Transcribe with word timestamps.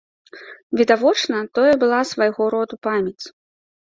Відавочна, 0.79 1.43
тое 1.57 1.73
была 1.83 2.01
свайго 2.13 2.43
роду 2.55 2.75
памяць. 2.89 3.25